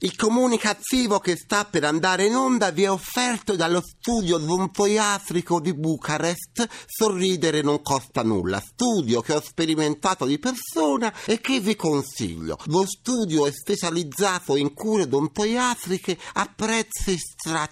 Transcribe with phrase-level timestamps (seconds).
[0.00, 5.74] Il comunicativo che sta per andare in onda vi è offerto dallo studio odontoiatrico di
[5.74, 6.68] Bucarest.
[6.86, 8.62] Sorridere non costa nulla.
[8.64, 12.58] Studio che ho sperimentato di persona e che vi consiglio.
[12.66, 17.68] Lo studio è specializzato in cure odontoiatriche a prezzi stra-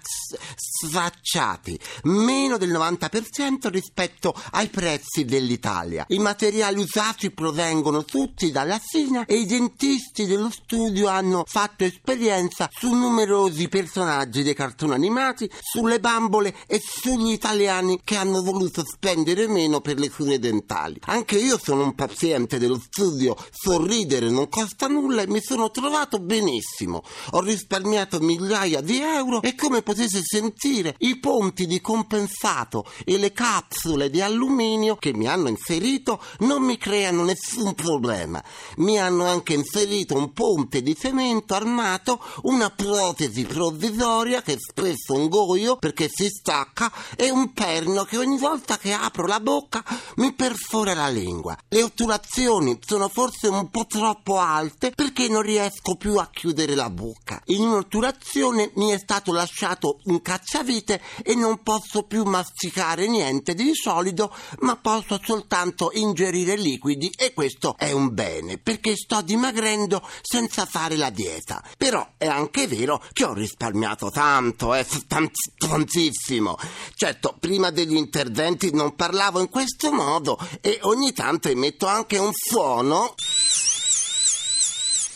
[0.56, 6.04] stracciati, meno del 90% rispetto ai prezzi dell'Italia.
[6.08, 12.14] I materiali usati provengono tutti dalla Cina e i dentisti dello studio hanno fatto esperienza
[12.16, 18.82] esperienza su numerosi personaggi dei cartoni animati, sulle bambole e sugli italiani che hanno voluto
[18.84, 20.98] spendere meno per le cure dentali.
[21.06, 26.18] Anche io sono un paziente dello studio Sorridere non costa nulla e mi sono trovato
[26.18, 27.02] benissimo.
[27.32, 33.32] Ho risparmiato migliaia di euro e come potete sentire i ponti di compensato e le
[33.32, 38.42] capsule di alluminio che mi hanno inserito non mi creano nessun problema.
[38.76, 45.14] Mi hanno anche inserito un ponte di cemento armato fatto una protesi provvisoria che spesso
[45.14, 49.82] un goio perché si stacca e un perno che ogni volta che apro la bocca
[50.16, 51.56] mi perfora la lingua.
[51.68, 56.90] Le otturazioni sono forse un po' troppo alte perché non riesco più a chiudere la
[56.90, 57.42] bocca.
[57.46, 63.72] In un'otturazione mi è stato lasciato un cacciavite e non posso più masticare niente di
[63.74, 70.66] solido ma posso soltanto ingerire liquidi e questo è un bene perché sto dimagrendo senza
[70.66, 71.62] fare la dieta.
[71.76, 74.84] Però però è anche vero che ho risparmiato tanto, eh,
[75.56, 76.58] tantissimo.
[76.94, 82.32] Certo, prima degli interventi non parlavo in questo modo e ogni tanto emetto anche un
[82.34, 83.14] suono.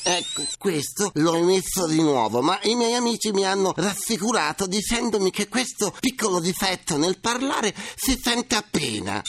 [0.02, 5.48] Ecco, questo l'ho emesso di nuovo, ma i miei amici mi hanno rassicurato dicendomi che
[5.48, 9.22] questo piccolo difetto nel parlare si sente appena.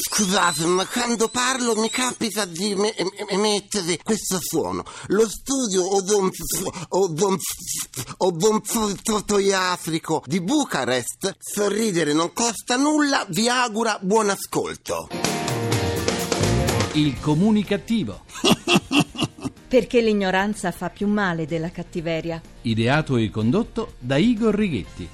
[0.00, 2.94] Scusate, ma quando parlo mi capita di me-
[3.28, 4.84] emettere questo suono.
[5.08, 5.82] Lo studio
[8.18, 15.08] odontoiatrico di Bucarest, sorridere non costa nulla, vi augura buon ascolto.
[16.92, 18.22] Il comunicativo.
[19.68, 22.40] Perché l'ignoranza fa più male della cattiveria.
[22.62, 25.08] Ideato e condotto da Igor Righetti.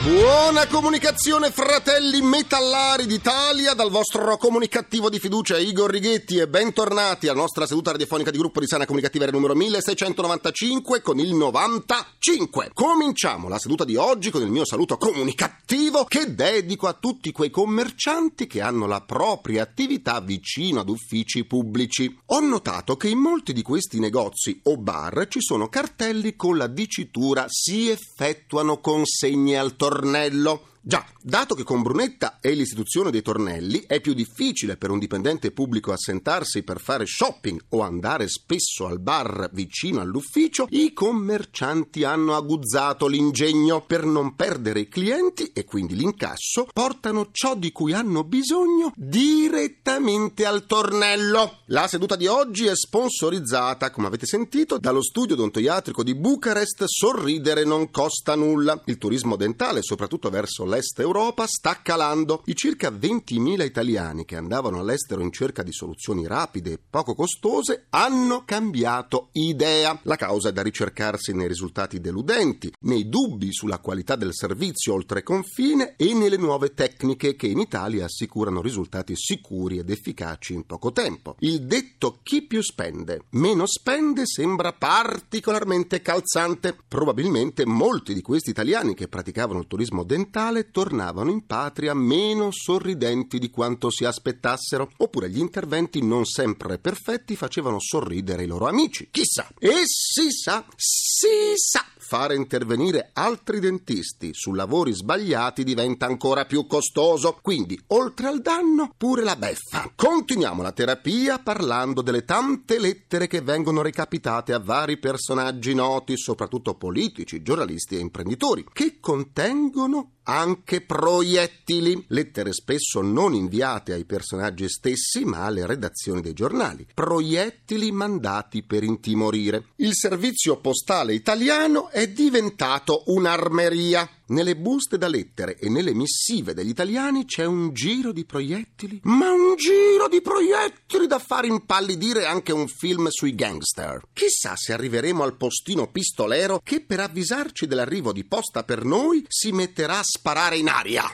[0.00, 7.40] Buona comunicazione fratelli metallari d'Italia dal vostro comunicativo di fiducia Igor Righetti e bentornati alla
[7.40, 12.70] nostra seduta radiofonica di gruppo di sana comunicativa numero 1695 con il 95.
[12.72, 17.50] Cominciamo la seduta di oggi con il mio saluto comunicativo che dedico a tutti quei
[17.50, 22.16] commercianti che hanno la propria attività vicino ad uffici pubblici.
[22.26, 26.68] Ho notato che in molti di questi negozi o bar ci sono cartelli con la
[26.68, 33.20] dicitura si effettuano consegne al torneo tornello Già, dato che con Brunetta e l'istituzione dei
[33.20, 38.86] tornelli è più difficile per un dipendente pubblico assentarsi per fare shopping o andare spesso
[38.86, 45.64] al bar vicino all'ufficio, i commercianti hanno aguzzato l'ingegno per non perdere i clienti e
[45.64, 51.58] quindi l'incasso, portano ciò di cui hanno bisogno direttamente al tornello.
[51.66, 57.64] La seduta di oggi è sponsorizzata, come avete sentito, dallo studio odontoiatrico di Bucarest Sorridere
[57.64, 58.80] non costa nulla.
[58.86, 62.42] Il turismo dentale, soprattutto verso l'est l'est Europa sta calando.
[62.46, 67.86] I circa 20.000 italiani che andavano all'estero in cerca di soluzioni rapide e poco costose
[67.90, 69.98] hanno cambiato idea.
[70.04, 75.24] La causa è da ricercarsi nei risultati deludenti, nei dubbi sulla qualità del servizio oltre
[75.24, 80.92] confine e nelle nuove tecniche che in Italia assicurano risultati sicuri ed efficaci in poco
[80.92, 81.34] tempo.
[81.40, 86.76] Il detto chi più spende, meno spende sembra particolarmente calzante.
[86.86, 93.38] Probabilmente molti di questi italiani che praticavano il turismo dentale tornavano in patria meno sorridenti
[93.38, 99.08] di quanto si aspettassero, oppure gli interventi non sempre perfetti facevano sorridere i loro amici.
[99.10, 99.48] Chissà.
[99.58, 106.66] E si sa, si sa, fare intervenire altri dentisti su lavori sbagliati diventa ancora più
[106.66, 107.38] costoso.
[107.42, 109.90] Quindi, oltre al danno, pure la beffa.
[109.94, 116.74] Continuiamo la terapia parlando delle tante lettere che vengono recapitate a vari personaggi noti, soprattutto
[116.74, 125.24] politici, giornalisti e imprenditori, che contengono anche proiettili, lettere spesso non inviate ai personaggi stessi
[125.24, 129.68] ma alle redazioni dei giornali, proiettili mandati per intimorire.
[129.76, 136.68] Il servizio postale italiano è diventato un'armeria Nelle buste da lettere e nelle missive degli
[136.68, 142.52] italiani c'è un giro di proiettili, ma un giro di proiettili da far impallidire anche
[142.52, 144.02] un film sui gangster.
[144.12, 149.50] Chissà se arriveremo al postino pistolero che per avvisarci dell'arrivo di posta per noi si
[149.52, 151.10] metterà a sparare in aria.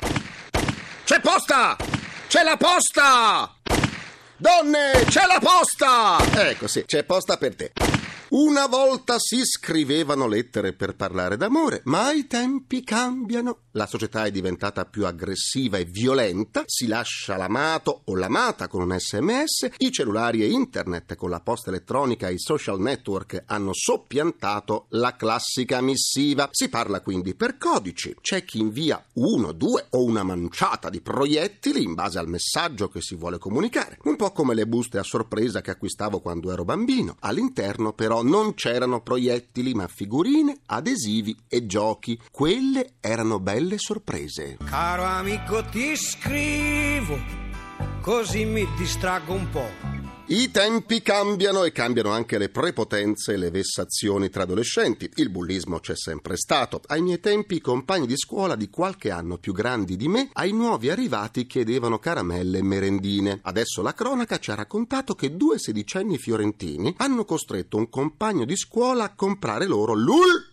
[1.04, 1.76] C'è posta!
[2.26, 3.54] C'è la posta!
[4.36, 6.48] Donne, c'è la posta!
[6.48, 7.93] Ecco sì, c'è posta per te.
[8.30, 13.58] Una volta si scrivevano lettere per parlare d'amore, ma i tempi cambiano.
[13.72, 18.98] La società è diventata più aggressiva e violenta, si lascia l'amato o l'amata con un
[18.98, 24.86] sms, i cellulari e internet con la posta elettronica e i social network hanno soppiantato
[24.90, 26.48] la classica missiva.
[26.50, 28.16] Si parla quindi per codici.
[28.20, 33.02] C'è chi invia uno, due o una manciata di proiettili in base al messaggio che
[33.02, 33.98] si vuole comunicare.
[34.04, 37.16] Un po' come le buste a sorpresa che acquistavo quando ero bambino.
[37.20, 42.18] All'interno però non c'erano proiettili, ma figurine, adesivi e giochi.
[42.30, 44.56] Quelle erano belle sorprese.
[44.64, 47.18] Caro amico, ti scrivo,
[48.00, 50.03] così mi distraggo un po'.
[50.26, 55.10] I tempi cambiano e cambiano anche le prepotenze e le vessazioni tra adolescenti.
[55.16, 56.80] Il bullismo c'è sempre stato.
[56.86, 60.52] Ai miei tempi i compagni di scuola di qualche anno più grandi di me ai
[60.52, 63.40] nuovi arrivati chiedevano caramelle e merendine.
[63.42, 68.56] Adesso la cronaca ci ha raccontato che due sedicenni fiorentini hanno costretto un compagno di
[68.56, 69.92] scuola a comprare loro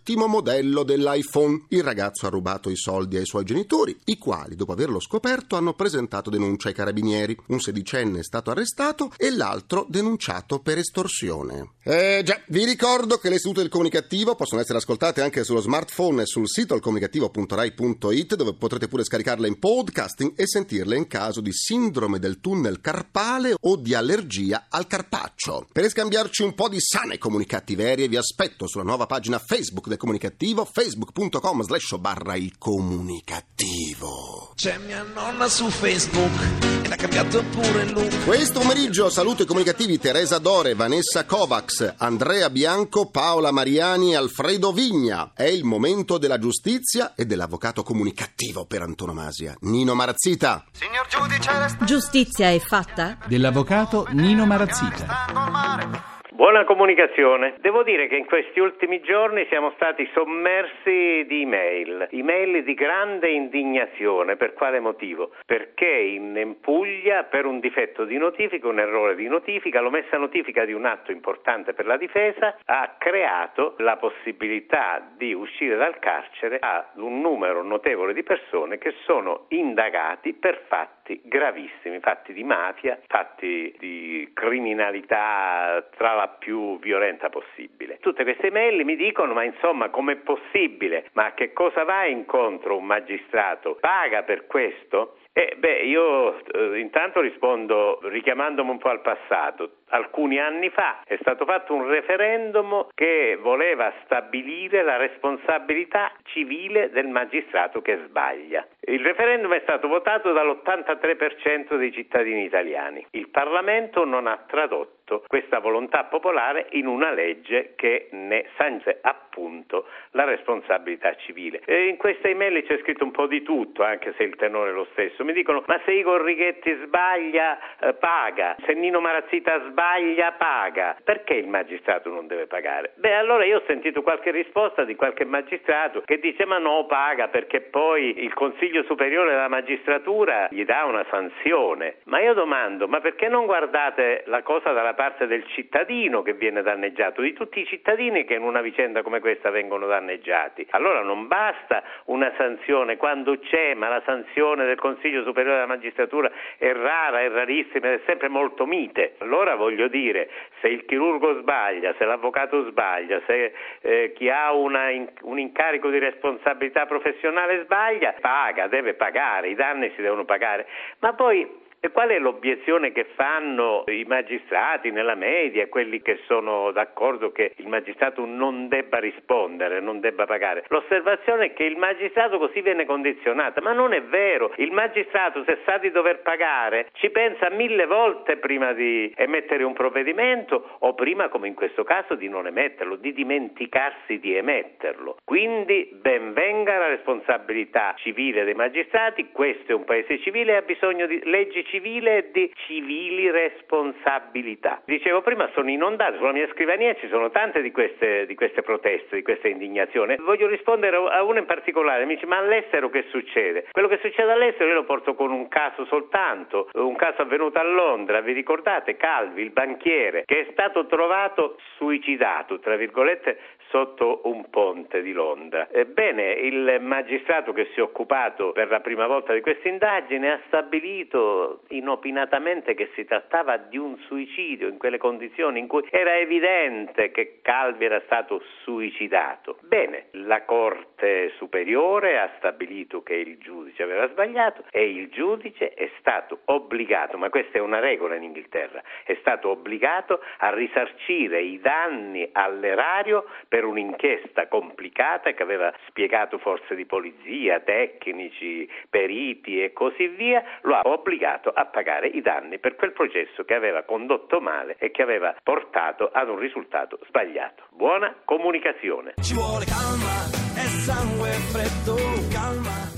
[0.02, 1.66] l'ultimo modello dell'iPhone.
[1.70, 5.74] Il ragazzo ha rubato i soldi ai suoi genitori, i quali dopo averlo scoperto hanno
[5.74, 7.38] presentato denuncia ai carabinieri.
[7.48, 11.74] Un sedicenne è stato arrestato e l'altro denunciato per estorsione.
[11.84, 16.24] Eh già, vi ricordo che le sedute del comunicativo possono essere ascoltate anche sullo smartphone
[16.24, 21.54] e sul sito alcomunicativo.rai.it dove potrete pure scaricarle in podcasting e sentirle in caso di
[21.54, 25.68] sindrome del tunnel carpale o di allergia al carpaccio.
[25.72, 30.66] Per scambiarci un po' di sane comunicattiverie vi aspetto sulla nuova pagina Facebook del comunicativo
[30.66, 34.54] facebook.com slash barra il comunicativo.
[34.56, 38.24] C'è mia nonna su Facebook e l'ha cambiato pure look.
[38.26, 44.72] Questo pomeriggio saluto i comunicativi Teresa Dore, Vanessa Kovacs, Andrea Bianco, Paola Mariani e Alfredo
[44.72, 45.34] Vigna.
[45.36, 50.66] È il momento della giustizia e dell'avvocato comunicativo per antonomasia, Nino Marazzita.
[50.72, 53.18] Signor giudice, resta Giustizia è fatta?
[53.28, 56.11] Dell'avvocato Nino Marazzita.
[56.42, 57.54] Buona comunicazione.
[57.60, 63.30] Devo dire che in questi ultimi giorni siamo stati sommersi di email, email di grande
[63.30, 64.38] indignazione.
[64.38, 65.34] Per quale motivo?
[65.46, 70.74] Perché in Puglia per un difetto di notifica, un errore di notifica, l'omessa notifica di
[70.74, 76.90] un atto importante per la difesa ha creato la possibilità di uscire dal carcere a
[76.96, 83.76] un numero notevole di persone che sono indagati per fatti gravissimi, fatti di mafia, fatti
[83.78, 87.98] di criminalità tra la più violenta possibile.
[88.00, 91.10] Tutte queste mail mi dicono ma insomma com'è possibile?
[91.14, 93.78] Ma a che cosa va incontro un magistrato?
[93.80, 95.18] Paga per questo?
[95.34, 99.78] Eh, beh, io eh, intanto rispondo richiamandomi un po' al passato.
[99.94, 107.08] Alcuni anni fa è stato fatto un referendum che voleva stabilire la responsabilità civile del
[107.08, 108.68] magistrato che sbaglia.
[108.82, 113.06] Il referendum è stato votato dall'83% dei cittadini italiani.
[113.12, 119.88] Il Parlamento non ha tradotto questa volontà popolare in una legge che ne sanze appunto
[120.12, 121.62] la responsabilità civile.
[121.66, 124.74] E in questa email c'è scritto un po' di tutto, anche se il tenore è
[124.74, 125.21] lo stesso.
[125.24, 130.98] Mi dicono: ma se Igor Righetti sbaglia, eh, paga, se Nino Marazzita sbaglia, paga.
[131.04, 132.94] Perché il magistrato non deve pagare?
[132.96, 137.28] Beh, allora io ho sentito qualche risposta di qualche magistrato che dice: ma no, paga
[137.28, 141.98] perché poi il Consiglio Superiore della Magistratura gli dà una sanzione.
[142.06, 146.62] Ma io domando: ma perché non guardate la cosa dalla parte del cittadino che viene
[146.62, 150.66] danneggiato, di tutti i cittadini che in una vicenda come questa vengono danneggiati?
[150.72, 156.32] Allora non basta una sanzione quando c'è, ma la sanzione del Consiglio Superiore della Magistratura
[156.58, 159.16] è rara, è rarissima ed è sempre molto mite.
[159.20, 160.30] Allora voglio dire,
[160.62, 165.90] se il chirurgo sbaglia, se l'avvocato sbaglia, se eh, chi ha una in- un incarico
[165.90, 170.68] di responsabilità professionale sbaglia, paga, deve pagare, i danni si devono pagare.
[171.00, 176.72] Ma poi e qual è l'obiezione che fanno i magistrati nella media, quelli che sono
[176.72, 180.64] d'accordo che il magistrato non debba rispondere, non debba pagare?
[180.68, 184.54] L'osservazione è che il magistrato così viene condizionato, ma non è vero.
[184.58, 189.74] Il magistrato, se sa di dover pagare, ci pensa mille volte prima di emettere un
[189.74, 195.18] provvedimento o prima, come in questo caso, di non emetterlo, di dimenticarsi di emetterlo.
[195.26, 200.62] Quindi ben venga la responsabilità civile dei magistrati, questo è un paese civile e ha
[200.62, 204.82] bisogno di leggi civile e di civili responsabilità.
[204.86, 209.16] Dicevo prima, sono inondato, sulla mia scrivania ci sono tante di queste, di queste proteste,
[209.16, 210.18] di questa indignazione.
[210.18, 213.68] Voglio rispondere a una in particolare, mi dice ma all'estero che succede?
[213.72, 217.64] Quello che succede all'estero io lo porto con un caso soltanto, un caso avvenuto a
[217.64, 223.40] Londra, vi ricordate Calvi, il banchiere, che è stato trovato suicidato, tra virgolette,
[223.72, 225.70] sotto un ponte di Londra.
[225.72, 230.40] Ebbene, il magistrato che si è occupato per la prima volta di questa indagine ha
[230.48, 237.12] stabilito inopinatamente che si trattava di un suicidio in quelle condizioni in cui era evidente
[237.12, 239.58] che Calvi era stato suicidato.
[239.62, 245.90] Bene, la Corte Superiore ha stabilito che il giudice aveva sbagliato e il giudice è
[246.00, 251.60] stato obbligato, ma questa è una regola in Inghilterra, è stato obbligato a risarcire i
[251.60, 259.72] danni all'erario per per un'inchiesta complicata che aveva spiegato forze di polizia, tecnici, periti e
[259.72, 264.42] così via, lo ha obbligato a pagare i danni per quel processo che aveva condotto
[264.42, 267.66] male e che aveva portato ad un risultato sbagliato.
[267.70, 269.14] Buona comunicazione.
[269.22, 270.26] Ci vuole calma
[270.58, 271.96] e sangue freddo,
[272.34, 272.90] calma.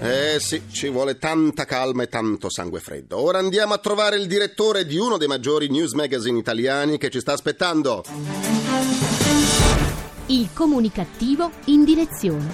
[0.00, 3.18] Eh sì, ci vuole tanta calma e tanto sangue freddo.
[3.22, 7.20] Ora andiamo a trovare il direttore di uno dei maggiori news magazine italiani che ci
[7.20, 8.02] sta aspettando.
[10.34, 12.50] Il comunicativo in direzione.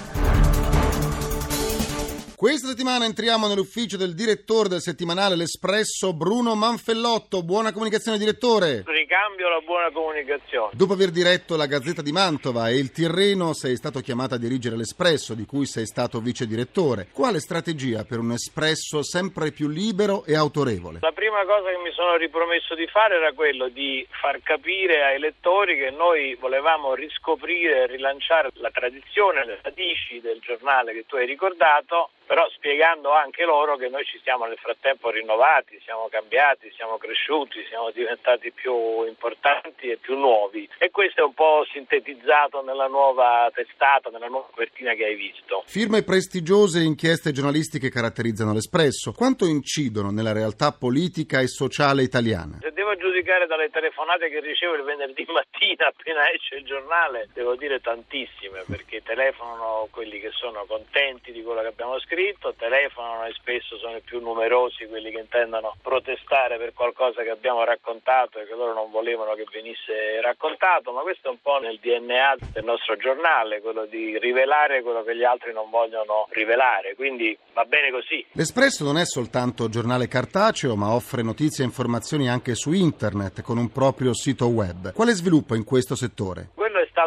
[2.37, 7.43] Questa settimana entriamo nell'ufficio del direttore del settimanale L'Espresso, Bruno Manfellotto.
[7.43, 8.85] Buona comunicazione, direttore.
[9.11, 10.71] Ricambio la buona comunicazione.
[10.73, 14.77] Dopo aver diretto la Gazzetta di Mantova e il Tirreno, sei stato chiamato a dirigere
[14.77, 17.09] l'Espresso, di cui sei stato vice direttore.
[17.13, 21.01] Quale strategia per un Espresso sempre più libero e autorevole?
[21.03, 25.19] La prima cosa che mi sono ripromesso di fare era quello di far capire ai
[25.19, 31.17] lettori che noi volevamo riscoprire e rilanciare la tradizione, le radici del giornale che tu
[31.17, 36.71] hai ricordato però spiegando anche loro che noi ci siamo nel frattempo rinnovati, siamo cambiati,
[36.77, 42.63] siamo cresciuti, siamo diventati più importanti e più nuovi e questo è un po' sintetizzato
[42.63, 45.63] nella nuova testata, nella nuova copertina che hai visto.
[45.67, 49.13] Firme prestigiose e inchieste giornalistiche caratterizzano l'Espresso.
[49.13, 52.59] Quanto incidono nella realtà politica e sociale italiana?
[52.61, 57.57] Se devo giudicare dalle telefonate che ricevo il venerdì mattina appena esce il giornale, devo
[57.57, 63.27] dire tantissime perché telefonano quelli che sono contenti di quello che abbiamo scritto scritto, telefonano
[63.27, 68.39] e spesso sono i più numerosi quelli che intendono protestare per qualcosa che abbiamo raccontato
[68.39, 72.53] e che loro non volevano che venisse raccontato, ma questo è un po' nel DNA
[72.53, 77.65] del nostro giornale, quello di rivelare quello che gli altri non vogliono rivelare, quindi va
[77.65, 78.25] bene così.
[78.33, 83.59] L'Espresso non è soltanto giornale cartaceo, ma offre notizie e informazioni anche su internet con
[83.59, 84.93] un proprio sito web.
[84.93, 86.51] Quale sviluppo in questo settore?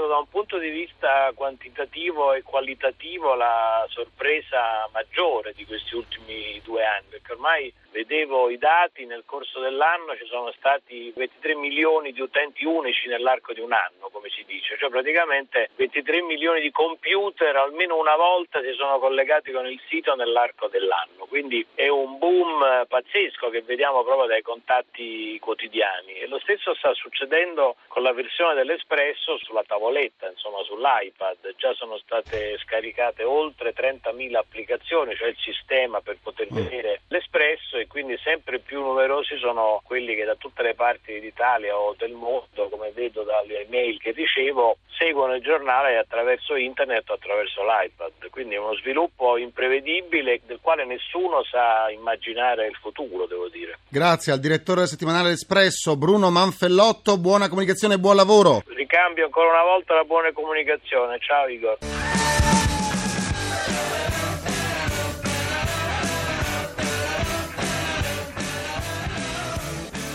[0.04, 6.60] Stato da un punto di vista quantitativo e qualitativo la sorpresa maggiore di questi ultimi
[6.64, 12.12] due anni, perché ormai vedevo i dati, nel corso dell'anno ci sono stati 23 milioni
[12.12, 16.72] di utenti unici nell'arco di un anno, come si dice, cioè praticamente 23 milioni di
[16.72, 22.18] computer almeno una volta si sono collegati con il sito nell'arco dell'anno, quindi è un
[22.18, 26.14] boom pazzesco che vediamo proprio dai contatti quotidiani.
[26.16, 31.98] E lo stesso sta succedendo con la versione dell'Espresso sulla tavoletta, insomma sull'iPad, già sono
[32.00, 36.56] state scaricate oltre 30.000 applicazioni, cioè il sistema per poter mm.
[36.56, 41.78] vedere l'Espresso e quindi sempre più numerosi sono quelli che da tutte le parti d'Italia
[41.78, 47.14] o del mondo, come vedo dalle email che ricevo, seguono il giornale attraverso internet o
[47.14, 48.30] attraverso l'iPad.
[48.30, 53.78] Quindi è uno sviluppo imprevedibile del quale nessuno sa immaginare il futuro, devo dire.
[53.90, 58.64] Grazie al direttore del settimanale Espresso, Bruno Manfellotto, buona comunicazione e buon lavoro.
[58.66, 61.18] Ricambio ancora una volta la buona comunicazione.
[61.20, 61.78] Ciao Igor.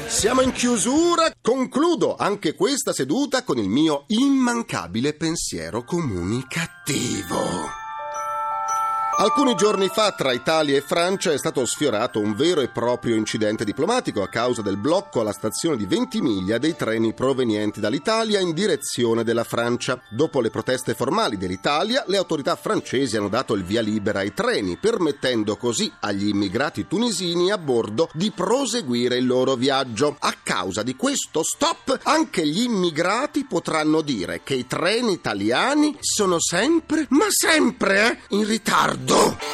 [0.06, 7.87] Siamo in chiusura, concludo anche questa seduta con il mio immancabile pensiero comunicativo.
[9.20, 13.64] Alcuni giorni fa tra Italia e Francia è stato sfiorato un vero e proprio incidente
[13.64, 19.24] diplomatico a causa del blocco alla stazione di Ventimiglia dei treni provenienti dall'Italia in direzione
[19.24, 20.00] della Francia.
[20.08, 24.76] Dopo le proteste formali dell'Italia, le autorità francesi hanno dato il via libera ai treni,
[24.76, 30.14] permettendo così agli immigrati tunisini a bordo di proseguire il loro viaggio.
[30.20, 36.38] A causa di questo stop, anche gli immigrati potranno dire che i treni italiani sono
[36.38, 39.07] sempre, ma sempre, eh, in ritardo.
[39.08, 39.47] Duh.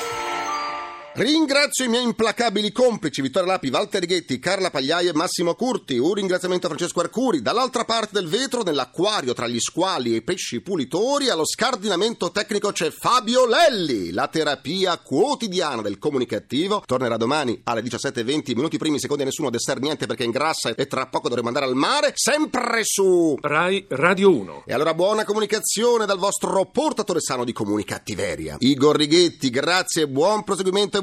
[1.16, 5.96] Ringrazio i miei implacabili complici Vittorio Lapi, Walter Righetti, Carla Pagliai e Massimo Curti.
[5.96, 7.40] Un ringraziamento a Francesco Arcuri.
[7.40, 12.72] Dall'altra parte del vetro, nell'acquario tra gli squali e i pesci pulitori, allo scardinamento tecnico
[12.72, 14.10] c'è Fabio Lelli.
[14.10, 19.80] La terapia quotidiana del comunicativo tornerà domani alle 17.20, minuti primi, secondi a nessuno, dessert
[19.80, 24.64] niente perché ingrassa e tra poco dovremo andare al mare, sempre su Rai Radio 1.
[24.66, 28.56] E allora buona comunicazione dal vostro portatore sano di comunicattiveria.
[28.58, 31.02] Igor Righetti, grazie, buon proseguimento e